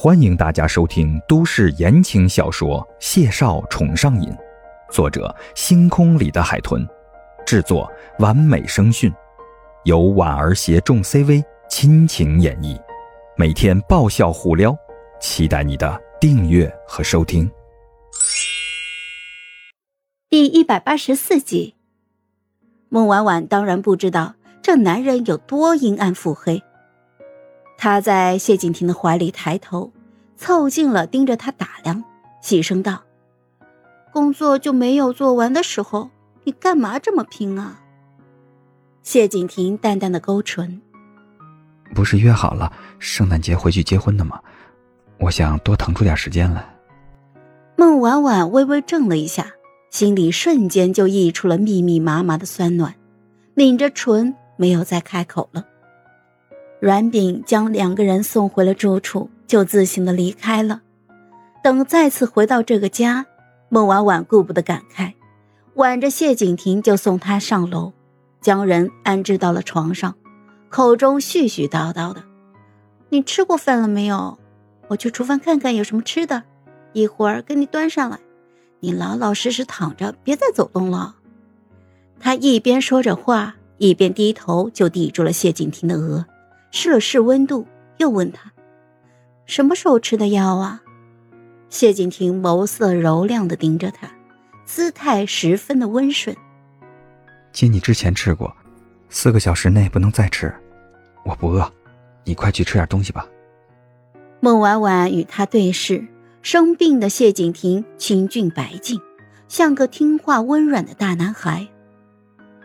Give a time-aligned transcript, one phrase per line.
[0.00, 4.30] 欢迎大家收听都市言情小说《谢少宠上瘾》，
[4.92, 6.86] 作者：星空里的海豚，
[7.44, 9.12] 制作：完美声讯，
[9.82, 12.80] 由婉儿携众 CV 亲情演绎，
[13.36, 14.72] 每天爆笑互撩，
[15.20, 17.50] 期待你的订阅和收听。
[20.30, 21.74] 第一百八十四集，
[22.88, 26.62] 孟婉婉当然不知道这男人有多阴暗腹黑。
[27.80, 29.92] 他在谢景亭的怀里抬头，
[30.36, 32.02] 凑近了盯着他打量，
[32.42, 33.04] 细声道
[34.12, 36.10] ：“工作就没有做完的时候，
[36.42, 37.80] 你干嘛这么拼啊？”
[39.04, 40.82] 谢景亭淡淡的勾唇
[41.94, 44.40] ：“不是约好了圣诞节回去结婚的吗？
[45.20, 46.68] 我想多腾出点时间来。”
[47.78, 49.52] 孟婉婉微微怔了一下，
[49.88, 52.92] 心里瞬间就溢出了密密麻麻的酸暖，
[53.54, 55.64] 抿着唇没有再开口了。
[56.80, 60.82] 阮炳将两个人送回了住处，就自行的离开了。
[61.62, 63.26] 等再次回到这个家，
[63.68, 65.12] 孟婉婉顾不得感慨，
[65.74, 67.92] 挽着谢景亭就送他上楼，
[68.40, 70.14] 将人安置到了床上，
[70.68, 72.22] 口中絮絮叨叨的
[73.10, 74.38] ：“你吃过饭了没有？
[74.86, 76.44] 我去厨房看看有什么吃的，
[76.92, 78.18] 一会儿给你端上来。
[78.78, 81.16] 你老老实实躺着，别再走动了。”
[82.20, 86.24] 他一边说着话，一边低头就抵住了谢景亭的额。
[86.70, 87.66] 试了试温度，
[87.96, 88.52] 又问他
[89.46, 90.82] ：“什么时候吃的药啊？”
[91.70, 94.10] 谢景亭眸色柔亮的盯着他，
[94.64, 96.36] 姿态十分的温顺。
[97.52, 98.54] 接你之前吃过，
[99.08, 100.52] 四个小时内不能再吃。
[101.24, 101.70] 我不饿，
[102.24, 103.26] 你快去吃点东西吧。
[104.40, 106.06] 孟婉婉与他对视，
[106.40, 109.00] 生病的谢景亭清俊白净，
[109.48, 111.66] 像个听话温软的大男孩。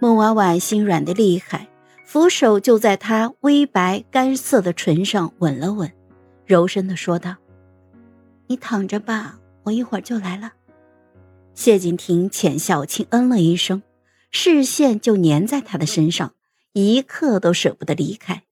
[0.00, 1.68] 孟婉婉心软的厉害。
[2.08, 5.92] 扶手就在他微白干涩的唇上吻了吻，
[6.46, 7.36] 柔声的说道
[8.48, 10.54] ：“你躺着吧，我一会儿就来了。”
[11.52, 13.82] 谢景亭浅笑轻嗯了一声，
[14.30, 16.32] 视线就粘在他的身上，
[16.72, 18.44] 一刻都舍不得离开。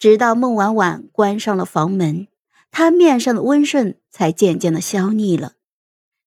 [0.00, 2.26] 直到孟婉婉关上了房门，
[2.72, 5.52] 他面上的温顺才渐渐的消匿了，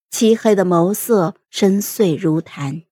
[0.10, 2.84] 漆黑的眸色深邃如潭。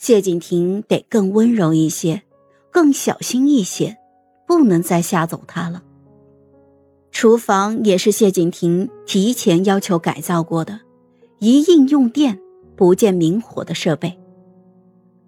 [0.00, 2.22] 谢景亭得更温柔一些，
[2.70, 3.98] 更小心一些，
[4.46, 5.82] 不能再吓走他了。
[7.12, 10.80] 厨房也是谢景亭提前要求改造过的，
[11.38, 12.40] 一应用电
[12.74, 14.18] 不见明火的设备。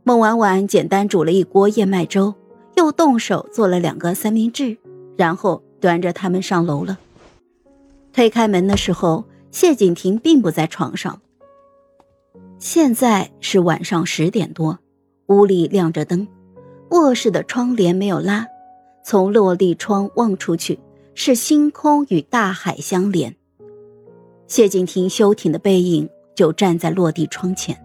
[0.05, 2.33] 孟婉婉简单煮了一锅燕麦粥，
[2.77, 4.79] 又动手做了两个三明治，
[5.19, 6.99] 然后端着他们上楼了。
[8.15, 11.21] 推开门的时候，谢景亭并不在床上。
[12.65, 14.79] 现在是晚上十点多，
[15.27, 16.29] 屋里亮着灯，
[16.91, 18.47] 卧室的窗帘没有拉，
[19.05, 20.79] 从落地窗望出去
[21.13, 23.35] 是星空与大海相连。
[24.47, 27.77] 谢景亭修挺的背影就站在落地窗前，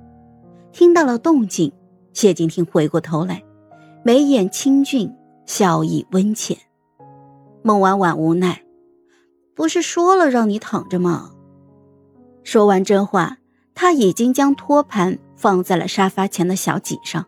[0.72, 1.74] 听到了动静，
[2.14, 3.44] 谢景亭回过头来，
[4.04, 5.12] 眉眼清俊，
[5.48, 6.56] 笑意温浅。
[7.64, 8.62] 孟婉婉无奈
[9.58, 11.32] ：“不是说了让你躺着吗？”
[12.46, 13.40] 说完这话。
[13.80, 17.24] 他已经将托盘放在了沙发前的小几上，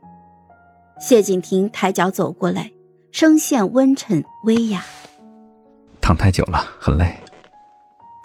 [1.00, 2.72] 谢景亭抬脚走过来，
[3.12, 4.84] 声线温沉微哑
[6.02, 7.16] ：“躺太久了，很累。”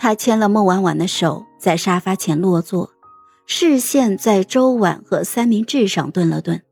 [0.01, 2.89] 他牵了孟婉婉的手，在沙发前落座，
[3.45, 6.63] 视线在粥碗和三明治上顿了顿，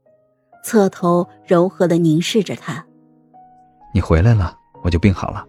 [0.64, 2.86] 侧头柔和的凝视着他
[3.92, 5.44] ：“你回来了，我就病好了。”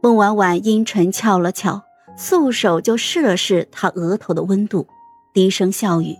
[0.00, 1.82] 孟婉婉阴唇翘了翘，
[2.16, 4.86] 素手就试了试他额头的温度。
[5.32, 6.16] 低声笑语：“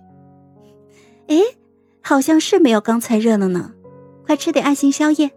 [1.28, 1.38] 哎，
[2.00, 3.72] 好像是没有刚才热闹呢。
[4.25, 5.31] 快吃点爱心宵夜，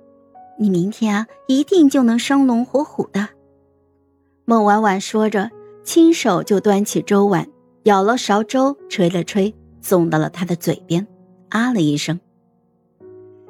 [0.59, 3.29] 你明天啊一定就能生龙活虎的。”
[4.45, 5.50] 孟婉婉说着，
[5.84, 7.47] 亲手就端起粥碗，
[7.84, 11.07] 舀了勺粥，吹了吹，送到了他的嘴边，
[11.50, 12.19] 啊了一声。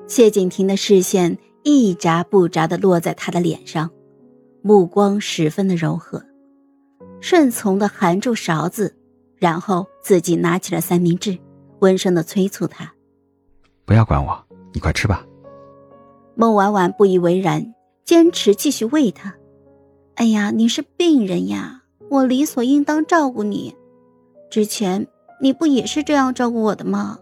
[0.07, 3.89] 谢景亭的视线一眨不眨的落在他的脸上，
[4.61, 6.23] 目光十分的柔和，
[7.19, 8.95] 顺从的含住勺子。
[9.43, 11.37] 然后自己拿起了三明治，
[11.79, 12.93] 温声的催促他
[13.83, 14.41] ：“不要管我，
[14.71, 15.27] 你快吃吧。”
[16.33, 17.75] 孟婉婉不以为然，
[18.05, 19.35] 坚持继续喂他。
[20.15, 23.75] “哎呀，你是病人呀，我理所应当照顾你。
[24.49, 25.05] 之前
[25.41, 27.19] 你不也是这样照顾我的吗？”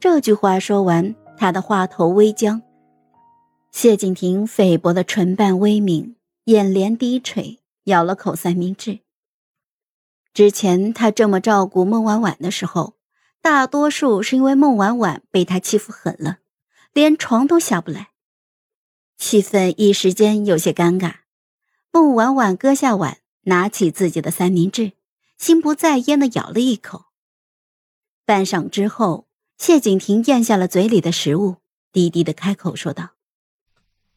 [0.00, 2.62] 这句话说完，他的话头微僵。
[3.72, 6.14] 谢景亭菲薄的唇瓣微抿，
[6.46, 9.00] 眼帘低垂，咬了口三明治。
[10.34, 12.96] 之前他这么照顾孟婉婉的时候，
[13.40, 16.38] 大多数是因为孟婉婉被他欺负狠了，
[16.92, 18.10] 连床都下不来，
[19.18, 21.16] 气氛一时间有些尴尬。
[21.90, 24.92] 孟婉婉搁下碗，拿起自己的三明治，
[25.36, 27.06] 心不在焉的咬了一口。
[28.24, 29.26] 半晌之后，
[29.58, 31.56] 谢景亭咽下了嘴里的食物，
[31.92, 33.10] 低低的开口说道：“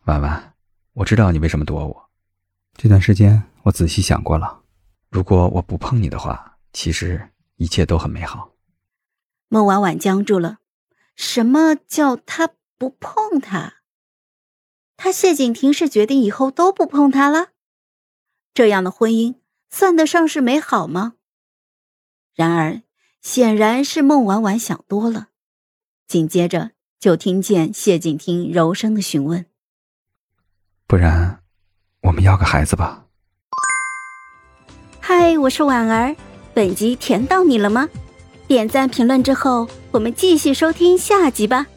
[0.05, 0.53] 婉婉，
[0.93, 2.09] 我知道你为什么躲我。
[2.77, 4.61] 这段时间，我仔细想过了，
[5.15, 8.51] 如果我不碰你的话，其实一切都很美好。”
[9.47, 10.59] 孟婉婉僵住了，
[11.15, 13.75] 什么叫他不碰他？
[14.97, 17.51] 他谢景亭是决定以后都不碰他了？
[18.53, 19.35] 这样的婚姻
[19.69, 21.13] 算得上是美好吗？
[22.33, 22.81] 然而，
[23.21, 25.29] 显然是孟婉婉想多了。
[26.09, 29.45] 紧接着，就听见谢景亭柔声的询问
[30.85, 31.41] ：“不然，
[32.01, 33.03] 我们要个孩子吧？”
[35.07, 36.15] 嗨，我是婉儿，
[36.55, 37.87] 本集甜到你了吗？
[38.47, 41.67] 点赞评论之后，我们继续收听下集吧。